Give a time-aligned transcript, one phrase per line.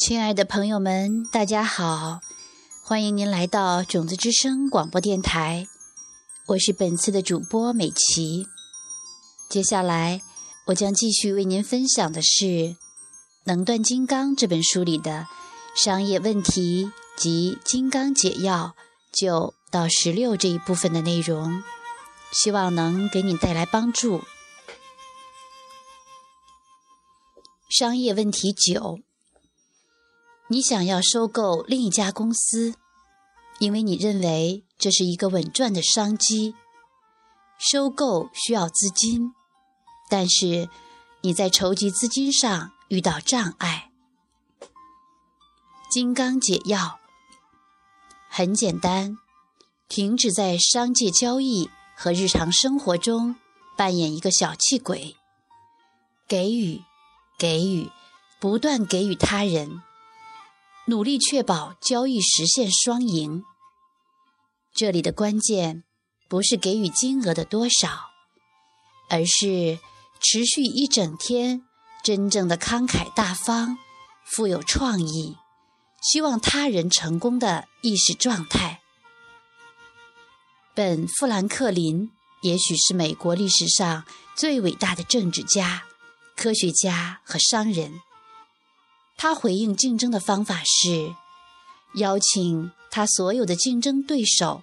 [0.00, 2.20] 亲爱的朋友们，大家好！
[2.82, 5.68] 欢迎您来到种子之声广播电台，
[6.46, 8.46] 我是本次的主播美琪。
[9.50, 10.22] 接下来，
[10.68, 12.44] 我将继续为您分享的是
[13.44, 15.26] 《能断金刚》这本书里的
[15.76, 18.74] 商业问题及金刚解药
[19.12, 21.62] 九到十六这一部分的内容，
[22.32, 24.22] 希望能给你带来帮助。
[27.68, 29.00] 商业问题九。
[30.52, 32.74] 你想要收购另一家公司，
[33.60, 36.56] 因为你认为这是一个稳赚的商机。
[37.56, 39.32] 收购需要资金，
[40.08, 40.68] 但是
[41.20, 43.92] 你在筹集资金上遇到障碍。
[45.88, 46.98] 金刚解药
[48.28, 49.18] 很简单，
[49.88, 53.36] 停止在商界交易和日常生活中
[53.76, 55.14] 扮演一个小气鬼，
[56.26, 56.82] 给予，
[57.38, 57.88] 给予，
[58.40, 59.80] 不断给予他人。
[60.90, 63.44] 努力确保交易实现双赢。
[64.74, 65.84] 这里的关键
[66.28, 68.10] 不是给予金额的多少，
[69.08, 69.78] 而是
[70.20, 71.62] 持续一整天，
[72.02, 73.78] 真正的慷慨大方、
[74.24, 75.36] 富有创意，
[76.02, 78.80] 希望他人成功的意识状态。
[80.74, 82.10] 本·富兰克林
[82.42, 84.04] 也许是美国历史上
[84.34, 85.84] 最伟大的政治家、
[86.34, 88.00] 科学家和商人。
[89.16, 91.14] 他回应竞争的方法是，
[91.94, 94.62] 邀请他所有的竞争对手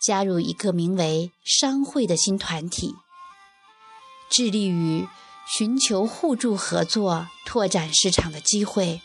[0.00, 2.94] 加入一个名为“商会”的新团体，
[4.28, 5.08] 致力于
[5.46, 9.00] 寻求互助合作、拓展市场的机会，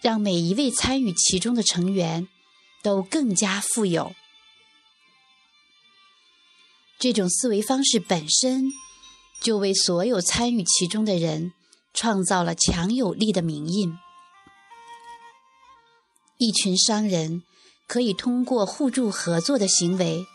[0.00, 2.28] 让每一位参与其中的成员
[2.82, 4.14] 都更加富有。
[6.98, 8.70] 这种思维方式本身
[9.40, 11.52] 就为所有参与其中的人
[11.94, 13.96] 创造了强有力的名印。
[16.36, 17.44] 一群商人
[17.86, 20.26] 可以通过互助合作的行为，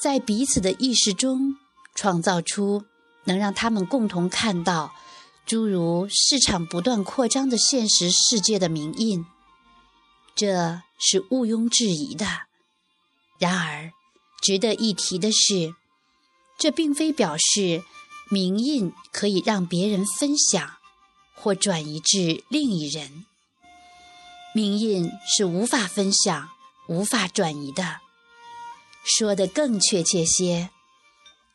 [0.00, 1.56] 在彼此的意识中
[1.94, 2.84] 创造出
[3.24, 4.94] 能让他们共同看到
[5.44, 9.26] 诸如市场不断扩张的现实世界的名印，
[10.34, 12.26] 这是毋庸置疑的。
[13.38, 13.92] 然而，
[14.40, 15.74] 值得一提的是，
[16.56, 17.82] 这并非表示
[18.30, 20.75] 名印可以让别人分享
[21.36, 23.24] 或转移至另一人。
[24.54, 26.48] 名印是无法分享、
[26.88, 28.00] 无法转移的。
[29.04, 30.70] 说得更确切些，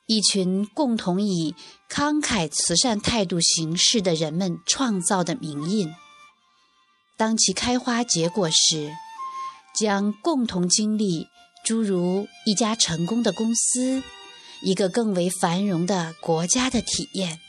[0.05, 1.53] 一群共同以
[1.89, 5.93] 慷慨慈善态度行事的人们创造的名印，
[7.17, 8.93] 当其开花结果时，
[9.75, 11.27] 将共同经历
[11.65, 14.01] 诸如一家成功的公司、
[14.61, 17.39] 一个更为繁荣的国家的体验。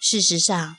[0.00, 0.76] 事实上，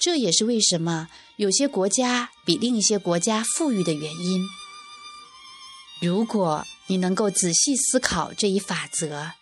[0.00, 4.42] 这也是为什么有些国家比另一些国家富裕的原因。
[6.00, 9.32] 如果你能够仔细思考这一法则，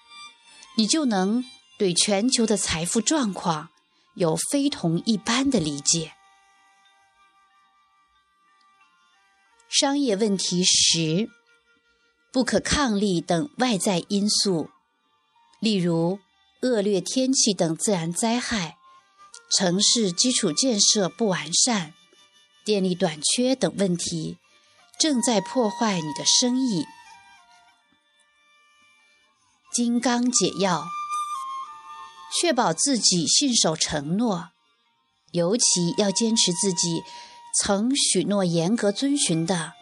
[0.77, 1.45] 你就能
[1.79, 3.69] 对全球的财富状况
[4.17, 6.15] 有非同一般的理解。
[9.69, 11.29] 商业问题十：
[12.33, 14.71] 不可抗力等外在因素，
[15.61, 16.19] 例如
[16.63, 18.78] 恶劣天气等自然灾害。
[19.51, 21.95] 城市基础建设不完善、
[22.65, 24.37] 电力短缺等问题，
[24.99, 26.85] 正在破坏你的生意。
[29.73, 30.85] 金刚解药：
[32.39, 34.51] 确保自己信守承诺，
[35.33, 37.03] 尤其要坚持自己
[37.63, 39.73] 曾许诺严格遵循的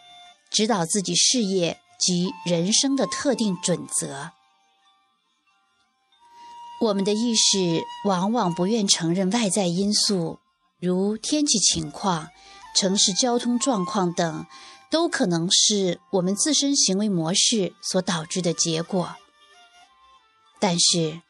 [0.49, 4.31] 指导自己事业及人生的特定准则。
[6.79, 10.37] 我们的意识往往不愿承认外在因素，
[10.79, 12.27] 如天气情况、
[12.75, 14.45] 城市交通状况等，
[14.91, 19.15] 都可能是我们自身行为模式所导致的结果。
[20.59, 21.21] 但是，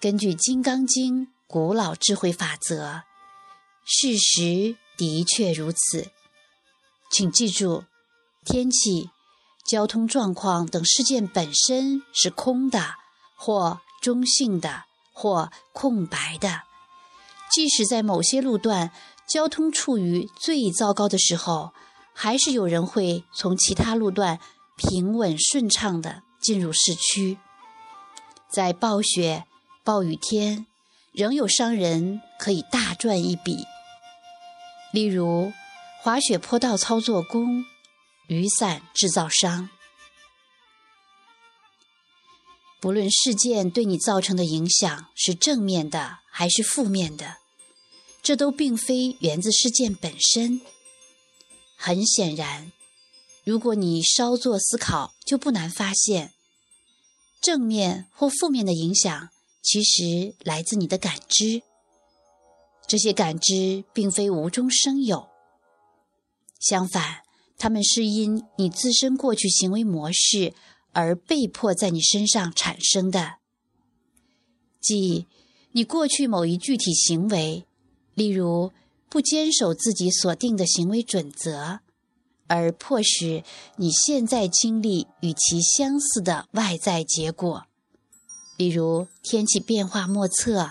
[0.00, 3.02] 根据《金刚经》古老智慧法则，
[3.84, 6.10] 事实的确如此。
[7.12, 7.84] 请记住，
[8.44, 9.10] 天气、
[9.68, 12.94] 交通状况等事件本身是空的，
[13.36, 13.80] 或。
[14.00, 16.62] 中性的或空白的，
[17.50, 18.90] 即使在某些路段
[19.28, 21.72] 交通处于最糟糕的时候，
[22.14, 24.38] 还是有人会从其他路段
[24.76, 27.38] 平稳顺畅地进入市区。
[28.48, 29.44] 在暴雪、
[29.84, 30.66] 暴雨天，
[31.12, 33.64] 仍有商人可以大赚一笔，
[34.92, 35.52] 例如
[36.02, 37.64] 滑雪坡道操作工、
[38.26, 39.68] 雨伞制造商。
[42.80, 47.36] 不论事件对你造成的影响是正面的还是负面的，
[48.22, 50.62] 这都并非源自事件本身，
[51.76, 52.72] 很显然，
[53.44, 56.32] 如果你稍作思考，就不难发现，
[57.42, 59.28] 正面或负面的影响
[59.62, 61.62] 其实来自你的感知。
[62.86, 65.28] 这些感知并非无中生有，
[66.58, 67.20] 相反，
[67.58, 70.54] 它们是因你自身过去行为模式
[70.92, 73.36] 而被迫在你身上产生的。
[74.80, 75.26] 即
[75.72, 77.66] 你过去某一具体行为，
[78.14, 78.72] 例如
[79.08, 81.80] 不坚守自己所定的行为准则，
[82.46, 83.44] 而迫使
[83.76, 87.66] 你现在经历与其相似的外在结果，
[88.56, 90.70] 例如天气变化莫测。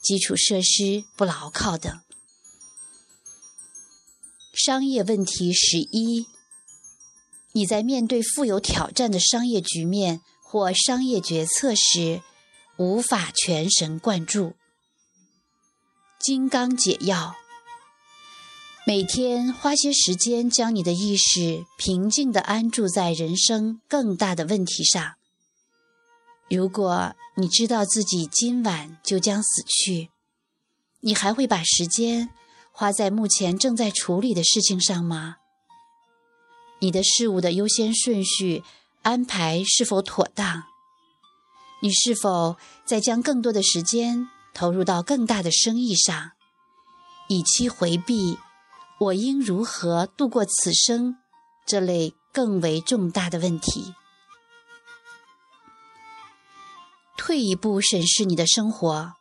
[0.00, 1.92] 基础设施不牢靠等。
[4.54, 6.28] 商业问题十一：
[7.58, 12.22] 你在面对富有挑战的商业局面或商业决策时，
[12.76, 14.54] 无法全神贯注。
[16.20, 17.34] 金刚解药：
[18.86, 25.16] 每天花些时间，将你的意识平静地安住在人生更大的问题上。
[26.48, 30.10] 如果你知道自己今晚就将死去，
[31.00, 32.28] 你还会把时间
[32.70, 35.38] 花在目前正在处理的事情上吗？
[36.80, 38.62] 你的事物的优先顺序
[39.02, 40.64] 安排是否妥当？
[41.80, 46.32] 你是否在将更多的时间投入到更大的生意上，
[47.28, 48.38] 以期回避
[48.98, 51.18] “我应如何度过此生”
[51.64, 53.94] 这类更为重大的问题？
[57.16, 59.14] 退一步审视你的生活，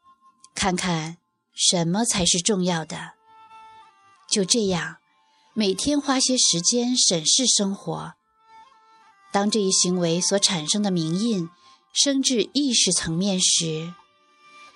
[0.56, 1.18] 看看
[1.54, 3.14] 什么才是重要的。
[4.30, 4.98] 就这样，
[5.60, 8.14] 每天花些时间审视生活。
[9.34, 11.50] 当这一行为所产生的名印
[11.92, 13.92] 升至意识层面时，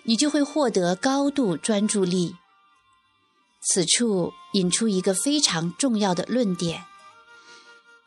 [0.02, 2.36] 你就会获得高度专注力。
[3.62, 6.84] 此处引出一个非常重要的论点：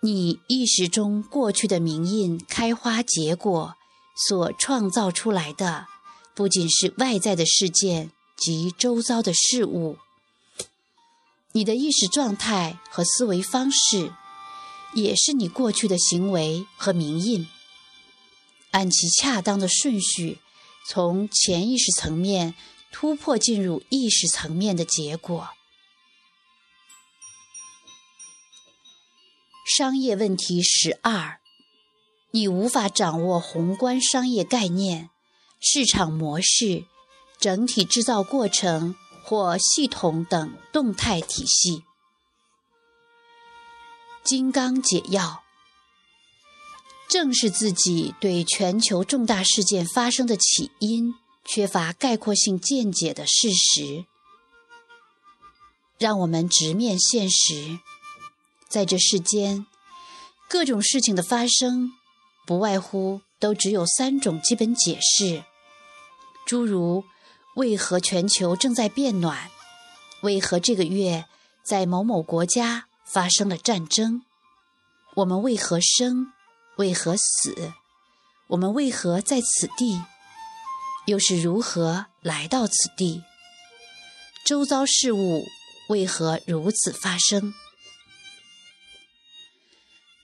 [0.01, 3.77] 你意识中过去的名印开花结果。
[4.17, 5.87] 所创造出来的
[6.35, 9.99] 不仅是外在的事件及周遭的事物，
[11.57, 14.13] 你的意识状态和思维方式，
[14.93, 17.47] 也是你过去的行为和名印，
[18.73, 20.41] 按其恰当的顺序，
[20.89, 22.57] 从潜意识层面
[22.91, 25.51] 突破进入意识层面的结果。
[29.77, 31.39] 商业问题十二。
[32.33, 35.11] 你无法掌握宏观商业概念、
[35.61, 36.85] 市场模式、
[37.39, 41.83] 整体制造过程或系统等动态体系。
[44.23, 45.43] 金刚解药，
[47.09, 54.05] 正是自己对全球重大事件发生的起因缺乏概括性见解的事实，
[55.99, 57.79] 让我们直面现实，
[58.69, 59.67] 在这世间，
[60.49, 61.93] 各种事情的发生。
[62.47, 65.45] 不外乎都只有三种基本解释，
[66.45, 67.03] 诸如
[67.55, 69.51] 为何全球正在变暖，
[70.23, 71.27] 为何这个月
[71.65, 74.23] 在某某国家发生了战争，
[75.15, 76.33] 我们为何生，
[76.77, 77.73] 为何死，
[78.49, 80.03] 我们为何在此地，
[81.07, 83.23] 又是如何来到此地，
[84.45, 85.45] 周遭事物
[85.89, 87.55] 为何如此发生。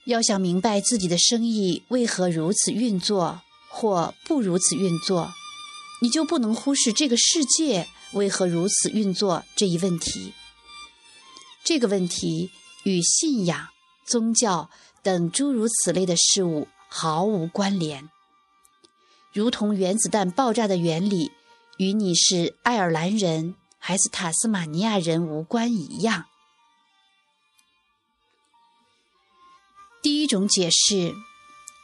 [0.05, 5.31] 要想明白自己的生意为何如此运作或不如此运作，
[6.03, 10.33] 你就不能忽视这个世界为何如此运作这一问题。
[11.63, 12.49] 这个问题
[12.83, 13.69] 与信仰、
[14.03, 14.71] 宗教
[15.03, 18.09] 等诸如此类的事物毫无关联，
[19.31, 21.31] 如同原子弹爆炸的原理
[21.77, 26.25] 与你是爱尔兰人还是塔斯马尼亚人无关一样。
[30.01, 31.13] 第一种解释，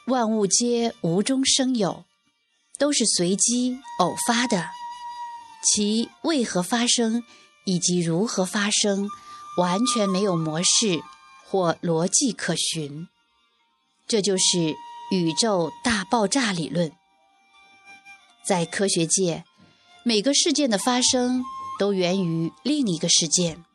[0.08, 2.04] 万物皆无中生有，
[2.78, 4.70] 都是随机偶发的，
[5.64, 7.24] 其为何发生
[7.66, 9.10] 以及如何发生，
[9.58, 11.02] 完全没有模式
[11.46, 13.08] 或逻辑可循。
[14.08, 14.76] 这就是
[15.12, 16.92] 宇宙大爆炸理论。
[18.46, 19.44] 在科学界，
[20.04, 21.44] 每个事件的发生
[21.78, 23.66] 都源于另一个事件。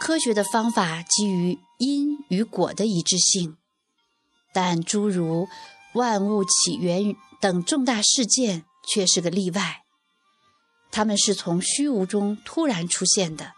[0.00, 3.56] 科学的方法基于因与果的一致性，
[4.52, 5.48] 但诸如
[5.94, 9.84] 万物起源等重大事件却是个例外。
[10.90, 13.52] 它们是从虚无中突然出现的。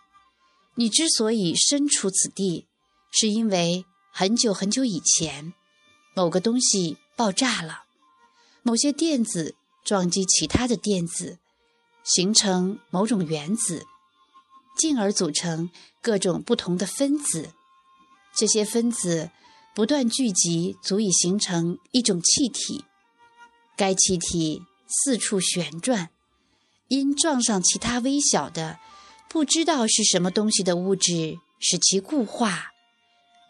[0.75, 2.67] 你之所以身处此地，
[3.11, 5.53] 是因为很久很久以前，
[6.15, 7.85] 某个东西爆炸了，
[8.63, 11.39] 某些电子撞击其他的电子，
[12.05, 13.87] 形成某种原子。
[14.79, 15.71] 进而组成
[16.01, 17.51] 各种不同的分子。
[18.35, 19.31] 这些分子
[19.75, 22.85] 不断聚集，足以形成一种气体。
[23.75, 26.11] 该气体四处旋转，
[26.89, 28.79] 因撞上其他微小的、
[29.31, 32.73] 不知道是什么东西的物质，使其固化，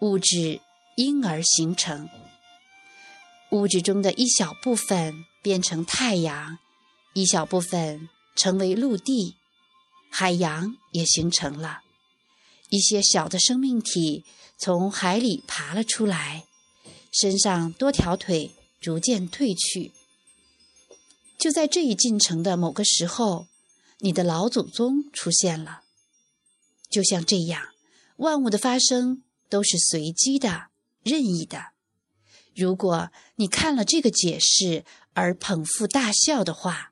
[0.01, 0.61] 物质
[0.97, 2.09] 因而形成。
[3.51, 6.59] 物质中的一小部分变成太阳，
[7.15, 9.35] 一小部分成为陆地，
[10.09, 11.81] 海洋也形成了。
[12.73, 14.25] 一些小的生命体
[14.57, 16.47] 从海里爬了出来，
[17.13, 19.93] 身上多条腿逐渐褪去。
[21.39, 23.47] 就在这一进程的某个时候，
[23.99, 25.83] 你的老祖宗出现了。
[26.91, 27.69] 就像这样，
[28.17, 30.69] 万物的发生都是随机的、
[31.03, 31.73] 任意的。
[32.55, 36.92] 如果你看了这个解释而捧腹大笑的话，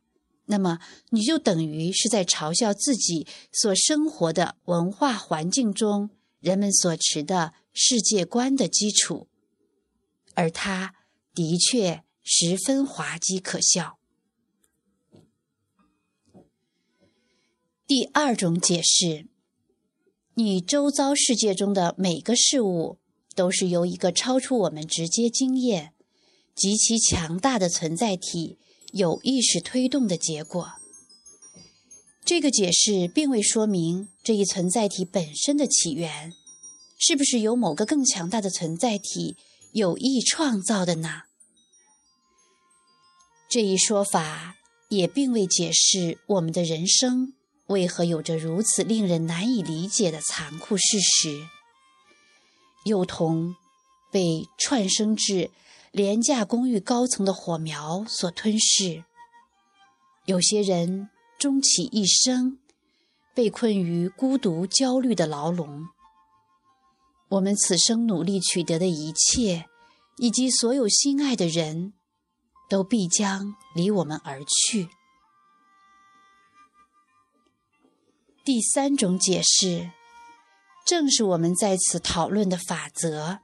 [0.51, 0.79] 那么
[1.09, 9.29] 你就等于是在嘲笑自己所生活的文化环境中人们所持的世界观的基础，
[10.35, 10.95] 而它
[11.35, 13.99] 的确十分滑稽可笑。
[17.87, 19.27] 第二种解释：
[20.35, 22.99] 你周遭世界中的每个事物。
[23.37, 25.95] 都是由一个超出我们直接经验、
[26.55, 28.59] 极其强大的存在体
[28.93, 30.73] 有意识推动的结果。
[32.25, 36.33] 这个解释并未说明这一存在体本身的起源，
[36.99, 39.37] 是不是由某个更强大的存在体
[39.73, 41.23] 有意创造的呢？
[43.49, 44.57] 这一说法
[44.91, 47.33] 也并未解释我们的人生
[47.67, 51.49] 为何有着如此令人难以理解的残酷事实。
[52.85, 53.57] 幼童
[54.13, 55.51] 被串生至
[55.91, 59.05] 廉价公寓高层的火苗所吞噬，
[60.25, 62.59] 有些人终其一生
[63.35, 65.89] 被困于孤独焦虑的牢笼。
[67.31, 69.67] 我们此生努力取得的一切，
[70.19, 71.93] 以及所有心爱的人，
[72.69, 74.89] 都必将离我们而去。
[78.45, 79.91] 第三种解释。
[80.87, 83.41] 正是我们在此讨论的法则，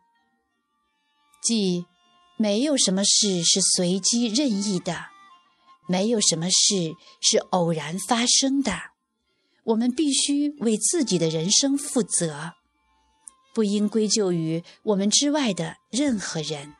[1.40, 1.86] 即
[2.36, 5.06] 没有什么事是随机任意的，
[5.86, 8.72] 没有什么事是偶然发生的。
[9.64, 12.52] 我们必须为自己的人生负责，
[13.54, 16.74] 不应归咎于我们之外的任何人。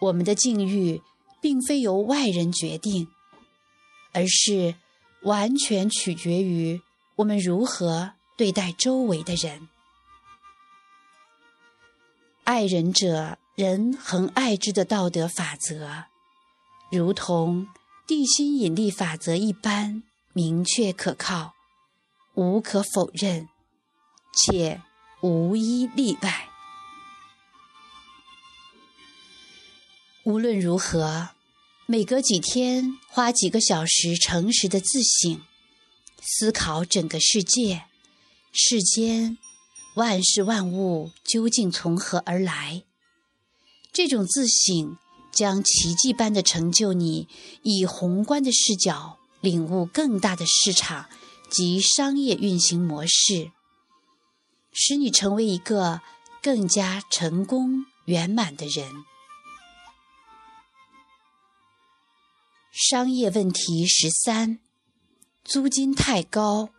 [0.00, 1.02] 我们的境遇
[1.40, 3.08] 并非由外人决定，
[4.12, 4.74] 而是
[5.22, 6.80] 完全取决于
[7.16, 8.12] 我们如何。
[8.36, 9.68] 对待周围的人，
[12.44, 16.04] 爱人者，人恒爱之的道德法则，
[16.90, 17.66] 如同
[18.06, 20.02] 地心引力法则一般
[20.32, 21.54] 明确可靠，
[22.34, 23.48] 无可否认，
[24.32, 24.80] 且
[25.20, 26.48] 无一例外。
[30.24, 31.30] 无论如何，
[31.86, 35.42] 每隔几天花几个小时诚实的自省，
[36.22, 37.84] 思考整个世界。
[38.52, 39.38] 世间
[39.94, 42.84] 万事万物究竟从何而来？
[43.92, 44.96] 这种自省
[45.32, 47.28] 将奇迹般的成就你，
[47.62, 51.06] 以宏观的视角领悟更大的市场
[51.50, 53.50] 及商业运行模式，
[54.72, 56.00] 使你成为一个
[56.42, 59.04] 更加成功圆满的人。
[62.72, 64.60] 商业问题十三：
[65.44, 66.70] 租金太高。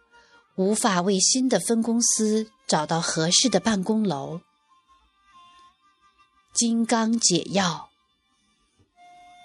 [0.55, 4.41] 无法为新的分公司找到合适的办公楼。
[6.53, 7.89] 金刚解药：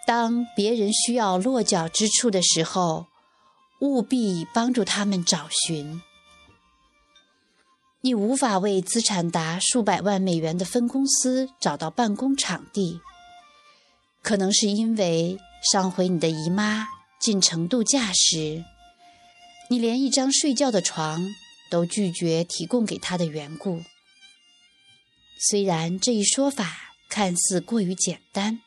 [0.07, 3.07] 当别人需要落脚之处的时候，
[3.81, 6.03] 务必帮助他们找寻。
[8.01, 13.01] 你无法为资产达数百万美元的分公司找到办公场地，
[14.21, 15.39] 可能是因为
[15.73, 16.89] 上回你的姨妈
[17.21, 18.65] 进城度假时。
[19.71, 21.25] 你连一张睡觉的床
[21.71, 23.83] 都拒绝提供给她的缘故。
[25.39, 28.61] 虽然这一说法看似过于简单，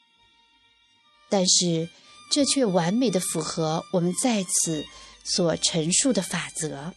[1.30, 1.90] 但是
[2.32, 4.86] 这却完美的符合我们在此
[5.24, 6.94] 所陈述的法则。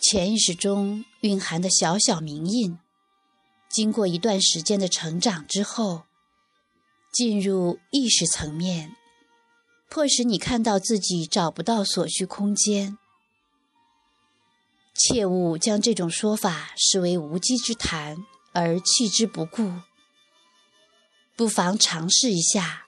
[0.00, 2.78] 潜意识中蕴含的小小铭印，
[3.68, 6.04] 经过一段时间的成长之后，
[7.12, 8.94] 进入意识层面。
[9.90, 12.98] 迫使你看到自己找不到所需空间，
[14.94, 18.18] 切勿将这种说法视为无稽之谈
[18.58, 19.72] 而弃之不顾。
[21.36, 22.86] 不妨尝试一下，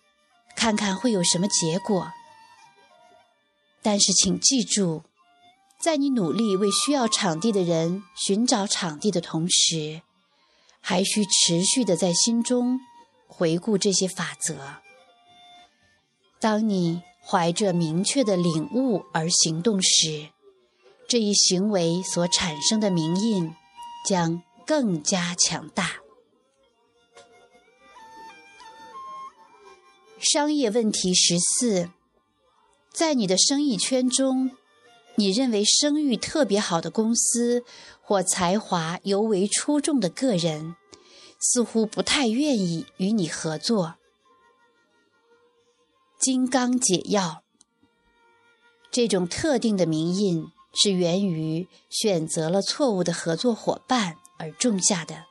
[0.56, 2.10] 看看会有什么结果。
[3.80, 5.04] 但是请记住，
[5.80, 10.02] 在你努力为需要场地的人寻找场地的同时，
[10.80, 12.80] 还需持续的在心中
[13.28, 14.80] 回顾这些法则。
[16.40, 20.30] 当你怀着明确的领悟而行动时，
[21.06, 23.54] 这一行为所产生的名印
[24.04, 25.96] 将更加强大。
[30.20, 31.90] 商业问题十四：
[32.92, 34.52] 在你的生意圈中，
[35.16, 37.64] 你认为声誉特别好的公司
[38.00, 40.76] 或才华尤为出众的个人，
[41.40, 43.96] 似乎不太愿意与你合作。
[46.20, 47.42] 金刚解药，
[48.92, 55.26] 这种特定的名印是源于选择了错误的合作伙伴而种下的。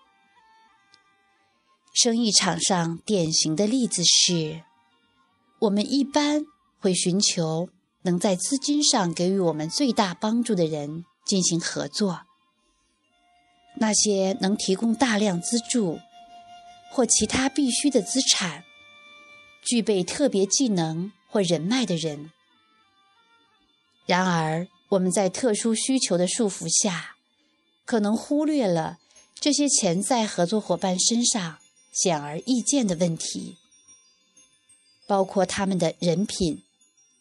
[1.94, 4.64] 生意场上典型的例子是，
[5.60, 6.46] 我们一般
[6.80, 7.70] 会寻求
[8.04, 12.22] 能在资金上给予我们最大帮助的人进行合作。
[13.78, 16.00] 那些能提供大量资助
[16.92, 18.64] 或其他必须的资产。
[19.62, 22.32] 具备特别技能或人脉的人。
[24.06, 27.18] 然而，我们在特殊需求的束缚下，
[27.90, 29.00] 可能忽略了
[29.34, 31.58] 这些潜在合作伙伴身上
[31.92, 33.58] 显而易见的问题，
[35.08, 36.62] 包括他们的人品、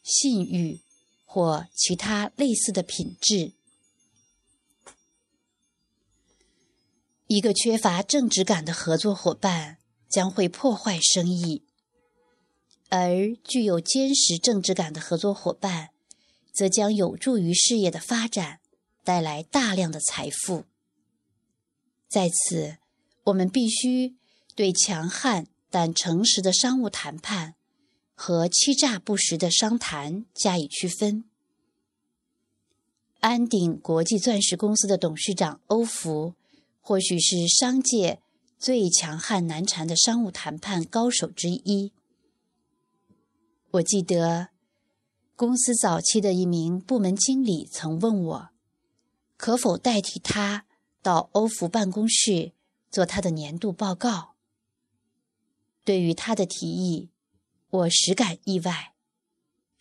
[0.02, 0.82] 信誉
[1.24, 3.52] 或其他类似的品质。
[7.28, 11.62] 一个缺乏正直感的合作伙伴将会破坏生意。
[12.90, 15.92] 而具有坚实正直感的合作伙伴，
[16.52, 18.57] 则将有助于事业的发展，
[19.08, 20.66] 带来大量的财富。
[22.10, 22.76] 在此，
[23.24, 24.14] 我们必须
[24.54, 27.54] 对强悍但诚实的商务谈判
[28.14, 31.24] 和欺诈不实的商谈加以区分。
[33.20, 36.34] 安鼎国际钻石公司的董事长欧福，
[36.82, 38.20] 或许是商界
[38.58, 41.94] 最强悍难缠的商务谈判高手之一。
[43.70, 44.48] 我记得，
[45.34, 48.50] 公司早期的一名部门经理曾问我，
[49.38, 50.66] 可否代替他
[51.00, 52.52] 到欧福办公室
[52.90, 54.34] 做他的年度报告。
[55.84, 57.08] 对于他的提议，
[57.70, 58.92] 我实感意外，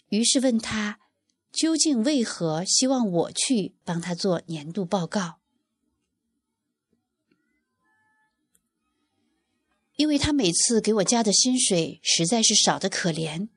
[0.07, 0.99] 于是问他，
[1.51, 5.39] 究竟为何希望我去帮他做年度报告？
[9.97, 13.49] 因为他每次给我加的薪水实在是少得可怜。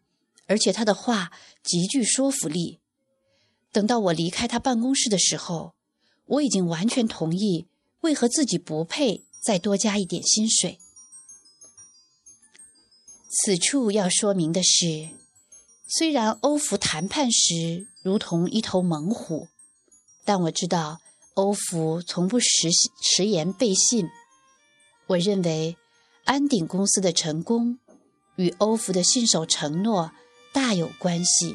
[0.46, 1.30] 而且他的话
[1.62, 2.80] 极具说服力。
[3.70, 5.76] 等到我离开他办公室的时候，
[6.30, 7.66] 我已经完全同意
[8.00, 10.78] 为何自己不配再多加一点薪水。
[13.28, 15.10] 此处要说明的是，
[15.86, 19.48] 虽然欧福谈判时如同一头猛虎，
[20.24, 21.00] 但我知道
[21.34, 22.68] 欧福从不实
[23.00, 24.08] 食言背信。
[25.08, 25.76] 我认为
[26.24, 27.78] 安鼎公司的成功
[28.36, 30.12] 与欧福的信守承诺。
[30.52, 31.54] 大有关系。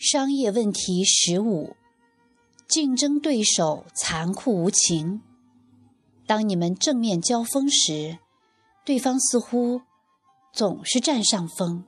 [0.00, 1.76] 商业问题十五：
[2.66, 5.20] 竞争对手残酷无情。
[6.26, 8.18] 当你们正面交锋时，
[8.82, 9.82] 对方似乎
[10.54, 11.84] 总是占上风。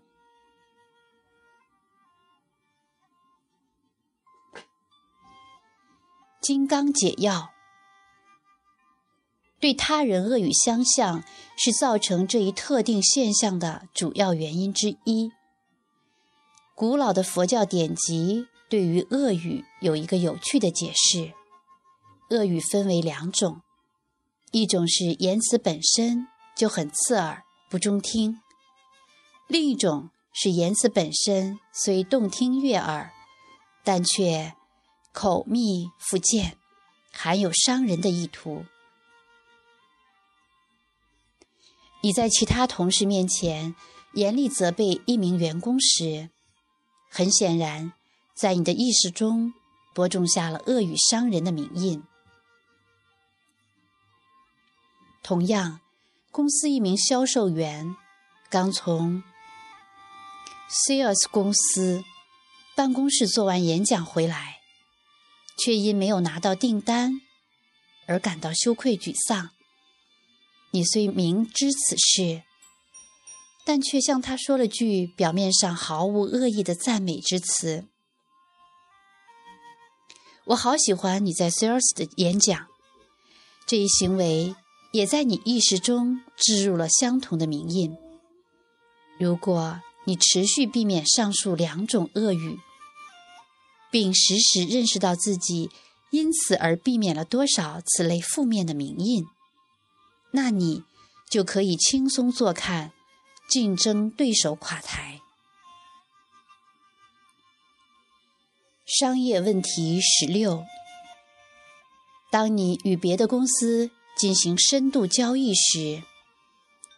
[6.43, 7.51] 金刚解药。
[9.59, 11.25] 对他人恶语相向
[11.57, 15.33] 是造成这一特定现象的主要原因之一。
[16.75, 21.33] 古老的佛教典籍对于恶语有一个有趣的解释：
[22.31, 23.61] 恶语分为两种，
[24.51, 28.41] 一种是言辞本身就很刺耳、不中听；
[29.47, 33.13] 另一种是言辞本身虽动听悦耳，
[33.85, 34.55] 但却
[35.13, 36.57] 口蜜腹剑，
[37.13, 38.65] 含有伤人的意图。
[42.01, 43.77] 你在其他同事面前
[44.15, 46.31] 严厉责备一名员工时，
[47.15, 47.93] 很显然，
[48.35, 49.53] 在你的意识中
[49.95, 52.03] 播种下了恶语伤人的名印。
[55.23, 55.81] 同样，
[56.31, 57.95] 公司一名销售员
[58.49, 59.23] 刚从
[60.71, 62.03] Sales 公司
[62.75, 64.61] 办公室做完演讲回来，
[65.59, 67.21] 却因没有拿到订单
[68.07, 69.51] 而感到羞愧沮丧。
[70.71, 72.43] 你虽明知此事，
[73.65, 77.85] 但却向他说了句表面上毫无恶意的赞美之词。
[80.47, 82.67] 我好喜欢你在 Sales 的演讲，
[83.67, 84.55] 这一行为
[84.91, 87.97] 也在你意识中植入了相同的名印。
[89.19, 92.59] 如果你持续避免上述两种恶语，
[93.93, 95.71] 并时时认识到自己
[96.11, 99.25] 因此而避免了多少此类负面的名印，
[100.33, 100.83] 那你
[101.31, 102.93] 就可以轻松坐看
[103.53, 105.21] 竞争对手垮台。
[108.87, 110.65] 商业问题十六：
[112.31, 116.03] 当你与别的公司进行深度交易时，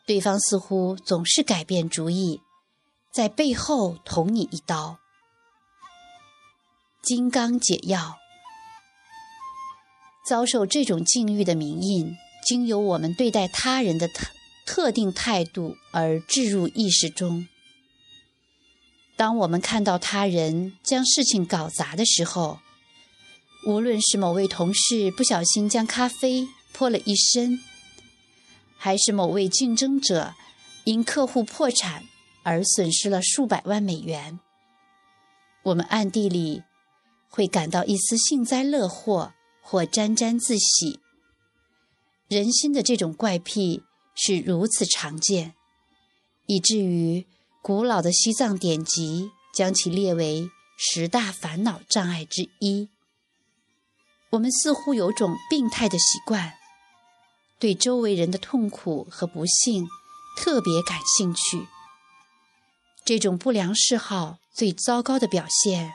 [0.06, 2.40] 对方似乎总是改变主意，
[3.12, 4.98] 在背后捅你一刀。
[7.02, 8.14] 金刚解药，
[10.24, 14.28] 遭受这种境遇的名印，经由我们对待他人的疼
[14.66, 17.46] 特定态度而置入意识中。
[19.16, 22.58] 当我们看到他人将事情搞砸的时候，
[23.66, 27.60] 无论是某位同事不小心将咖啡泼了一身，
[28.76, 30.34] 还是某位竞争者
[30.84, 32.04] 因客户破产
[32.42, 34.40] 而损失了数百万美元，
[35.62, 36.62] 我们暗地里
[37.28, 41.00] 会感到一丝幸灾乐祸或沾沾自喜。
[42.28, 43.82] 人心的这种怪癖
[44.14, 45.54] 是如此常见，
[46.46, 47.26] 以至于
[47.62, 52.88] 古老的西藏典籍将其列为十大烦恼障碍之一。
[54.30, 56.54] 我们似乎有种病态的习惯。
[57.60, 59.88] 对周围人的痛苦和不幸
[60.36, 61.66] 特别感兴趣。
[63.06, 65.94] 这种不良嗜好最糟糕的表现，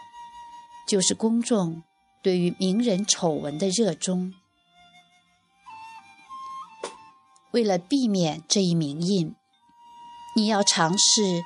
[0.88, 1.84] 就是公众
[2.24, 4.34] 对于名人丑闻的热衷。
[7.52, 9.36] 为了避免这一名印，
[10.36, 11.44] 你要尝试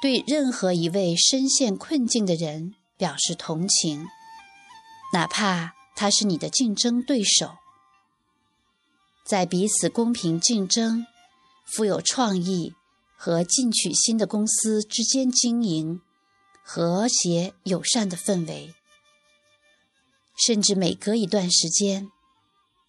[0.00, 4.06] 对任何一位深陷困境的人表示同情，
[5.12, 7.56] 哪怕他是你的竞争对手。
[9.24, 11.06] 在彼此公平竞争、
[11.64, 12.74] 富有创意
[13.16, 16.00] 和进取心的公司之间经营
[16.64, 18.74] 和谐友善的氛围，
[20.36, 22.10] 甚至每隔一段时间，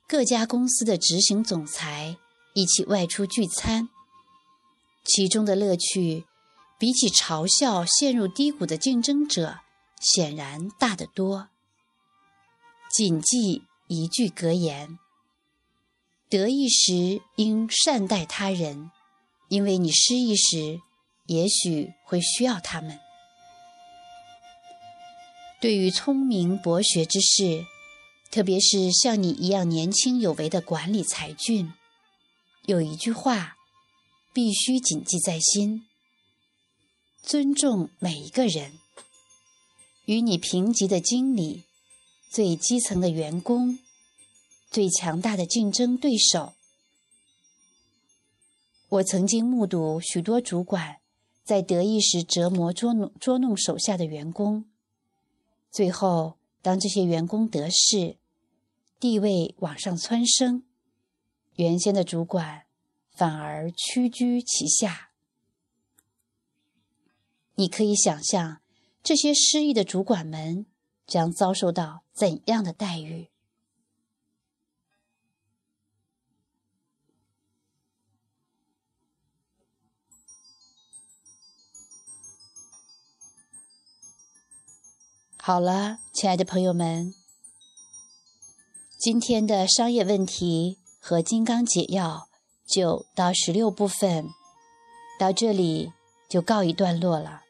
[0.07, 2.17] 各家公司的执行总裁
[2.53, 3.89] 一起外出聚餐，
[5.03, 6.25] 其中的乐趣
[6.77, 9.59] 比起嘲笑陷入低谷的竞争者
[9.99, 11.49] 显然大得多。
[12.91, 14.97] 谨记一句格言。
[16.29, 18.89] 得意时应善待他人，
[19.49, 20.79] 因为你失意时
[21.27, 22.99] 也许会需要他们。
[25.59, 27.65] 对于聪明博学之士，
[28.31, 31.73] 特别是像你一样年轻有为的管理才俊，
[32.65, 33.57] 有一句话
[34.33, 35.85] 必须谨记在心：
[37.21, 38.73] 尊重每一个人。
[40.05, 41.63] 与你平级的经理，
[42.29, 43.79] 最基层的员工。
[44.69, 46.53] 最强大的竞争对手。
[48.87, 51.01] 我曾经目睹许多主管
[51.43, 54.65] 在得意时折磨捉弄捉弄手下的员工，
[55.69, 58.15] 最后当这些员工得势，
[58.97, 60.63] 地位往上蹿升，
[61.55, 62.63] 原先的主管
[63.11, 65.11] 反而屈居其下。
[67.55, 68.61] 你可以想象
[69.03, 70.65] 这些失意的主管们
[71.05, 73.29] 将遭受到怎样的待遇。
[85.43, 87.15] 好了，亲爱的朋友们，
[88.97, 92.27] 今天的商业问题和金刚解药
[92.65, 94.29] 就到十六部分，
[95.19, 95.91] 到这里
[96.29, 97.41] 就告一段落了。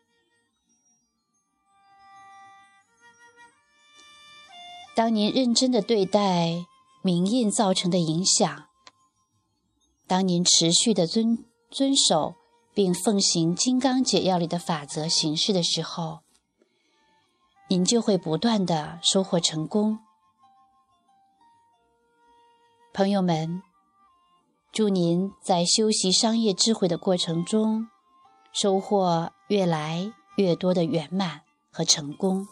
[4.96, 6.66] 当您认真的对待
[7.04, 8.68] 名印造成的影响，
[10.08, 12.36] 当您持续的遵遵守
[12.74, 16.22] 并奉行金刚解药里的法则行事的时候。
[17.70, 20.00] 您就会不断的收获成功，
[22.94, 23.64] 朋友们，
[24.74, 27.88] 祝您在修习商业智慧的过程中，
[28.52, 32.46] 收获越来越多的圆满和成功。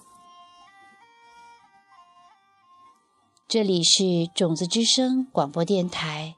[3.49, 6.38] 这里是种子之声广播电台，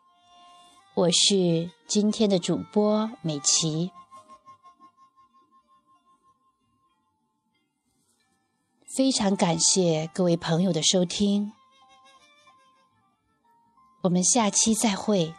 [0.95, 3.91] 我是今天的主播美琪。
[8.97, 11.53] 非常感谢各位朋友的收听，
[14.01, 15.33] 我们下期再会。